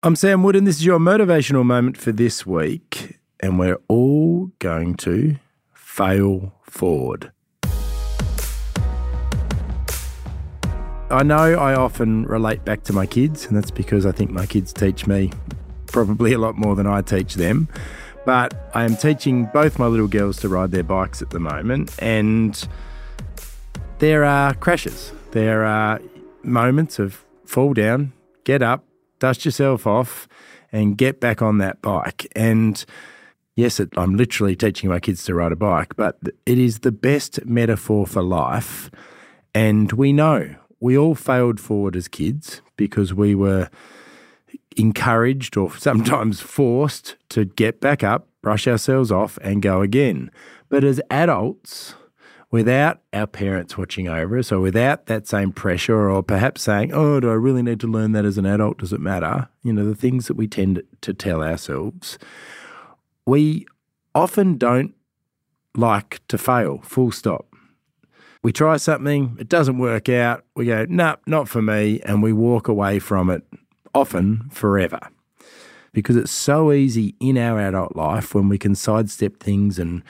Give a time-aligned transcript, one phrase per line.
[0.00, 3.18] I'm Sam Wood, and this is your motivational moment for this week.
[3.40, 5.38] And we're all going to
[5.74, 7.32] fail forward.
[11.10, 14.46] I know I often relate back to my kids, and that's because I think my
[14.46, 15.32] kids teach me
[15.86, 17.66] probably a lot more than I teach them.
[18.24, 21.92] But I am teaching both my little girls to ride their bikes at the moment,
[21.98, 22.68] and
[23.98, 25.10] there are crashes.
[25.32, 26.00] There are
[26.44, 28.12] moments of fall down,
[28.44, 28.84] get up,
[29.18, 30.28] dust yourself off,
[30.72, 32.26] and get back on that bike.
[32.36, 32.84] And
[33.56, 36.92] yes, it, I'm literally teaching my kids to ride a bike, but it is the
[36.92, 38.90] best metaphor for life.
[39.54, 43.68] And we know we all failed forward as kids because we were
[44.76, 50.30] encouraged or sometimes forced to get back up, brush ourselves off, and go again.
[50.68, 51.94] But as adults,
[52.50, 57.20] without our parents watching over us or without that same pressure or perhaps saying, oh,
[57.20, 58.78] do I really need to learn that as an adult?
[58.78, 59.48] Does it matter?
[59.62, 62.18] You know, the things that we tend to tell ourselves,
[63.26, 63.66] we
[64.14, 64.94] often don't
[65.76, 67.46] like to fail, full stop.
[68.42, 70.44] We try something, it doesn't work out.
[70.54, 72.00] We go, nah, not for me.
[72.04, 73.42] And we walk away from it
[73.94, 75.00] often forever.
[75.92, 80.02] Because it's so easy in our adult life when we can sidestep things and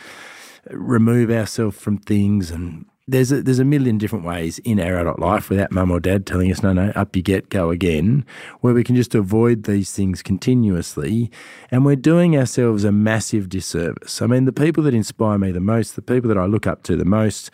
[0.71, 5.19] remove ourselves from things and there's a, there's a million different ways in our adult
[5.19, 8.25] life without mum or dad telling us, no, no, up you get, go again,
[8.61, 11.31] where we can just avoid these things continuously.
[11.71, 14.21] And we're doing ourselves a massive disservice.
[14.21, 16.83] I mean, the people that inspire me the most, the people that I look up
[16.83, 17.51] to the most,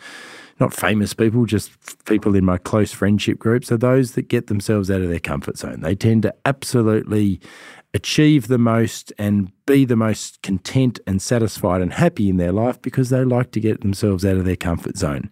[0.59, 1.71] not famous people, just
[2.05, 5.57] people in my close friendship groups, are those that get themselves out of their comfort
[5.57, 5.79] zone.
[5.81, 7.39] They tend to absolutely
[7.95, 12.79] achieve the most and be the most content and satisfied and happy in their life
[12.81, 15.31] because they like to get themselves out of their comfort zone.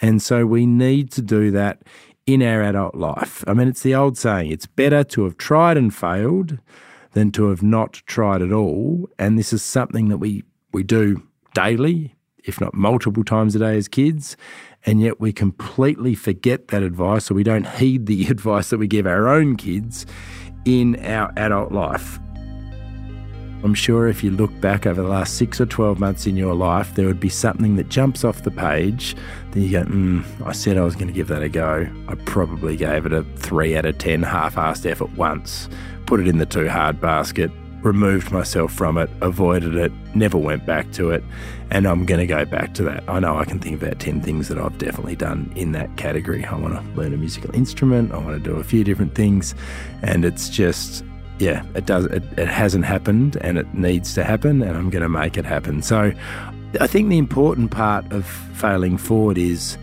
[0.00, 1.82] And so we need to do that
[2.26, 3.44] in our adult life.
[3.46, 6.58] I mean, it's the old saying it's better to have tried and failed
[7.12, 9.10] than to have not tried at all.
[9.18, 12.14] And this is something that we, we do daily
[12.44, 14.36] if not multiple times a day as kids,
[14.86, 18.86] and yet we completely forget that advice or we don't heed the advice that we
[18.86, 20.06] give our own kids
[20.64, 22.18] in our adult life.
[23.64, 26.54] I'm sure if you look back over the last six or 12 months in your
[26.54, 29.16] life, there would be something that jumps off the page.
[29.50, 31.88] Then you go, mm, I said I was going to give that a go.
[32.06, 35.68] I probably gave it a three out of 10 half assed effort once,
[36.06, 37.50] put it in the too hard basket,
[37.82, 41.22] removed myself from it, avoided it, never went back to it,
[41.70, 43.04] and I'm going to go back to that.
[43.08, 46.44] I know I can think about 10 things that I've definitely done in that category.
[46.44, 49.54] I want to learn a musical instrument, I want to do a few different things,
[50.02, 51.04] and it's just
[51.38, 55.02] yeah, it does it, it hasn't happened and it needs to happen and I'm going
[55.02, 55.82] to make it happen.
[55.82, 56.12] So
[56.80, 59.78] I think the important part of failing forward is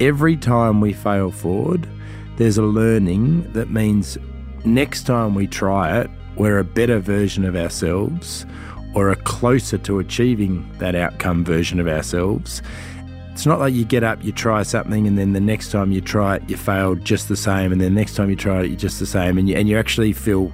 [0.00, 1.88] every time we fail forward,
[2.36, 4.18] there's a learning that means
[4.64, 8.46] next time we try it, we're a better version of ourselves
[8.94, 12.62] or are closer to achieving that outcome version of ourselves.
[13.32, 16.00] It's not like you get up, you try something, and then the next time you
[16.00, 18.68] try it, you fail just the same, and then the next time you try it,
[18.68, 20.50] you're just the same, and you, and you actually feel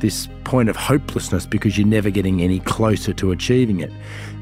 [0.00, 3.92] this point of hopelessness because you're never getting any closer to achieving it.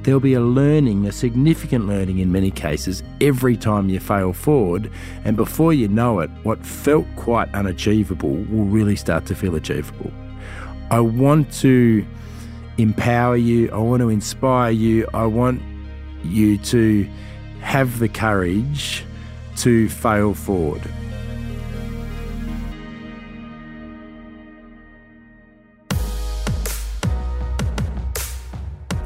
[0.01, 4.91] There'll be a learning, a significant learning in many cases, every time you fail forward,
[5.27, 10.11] and before you know it, what felt quite unachievable will really start to feel achievable.
[10.91, 12.07] I want to
[12.79, 15.61] empower you, I want to inspire you, I want
[16.23, 17.09] you to
[17.61, 19.05] have the courage
[19.57, 20.83] to fail forward.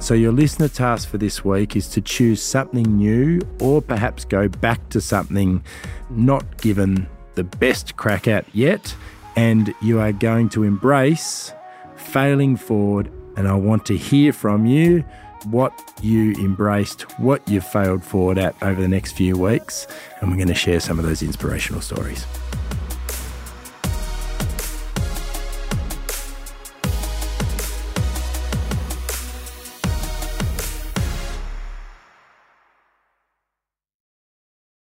[0.00, 4.48] So, your listener task for this week is to choose something new or perhaps go
[4.48, 5.62] back to something
[6.10, 8.94] not given the best crack at yet.
[9.36, 11.52] And you are going to embrace
[12.00, 15.05] failing forward, and I want to hear from you
[15.44, 15.72] what
[16.03, 19.87] you embraced, what you've failed forward at over the next few weeks,
[20.21, 22.27] and we're going to share some of those inspirational stories.